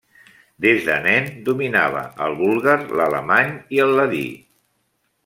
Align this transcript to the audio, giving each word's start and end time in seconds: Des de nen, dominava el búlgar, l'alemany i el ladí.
Des 0.65 0.79
de 0.85 0.95
nen, 1.07 1.27
dominava 1.49 2.01
el 2.29 2.37
búlgar, 2.39 2.75
l'alemany 3.01 3.53
i 3.77 3.83
el 3.85 3.95
ladí. 4.01 4.27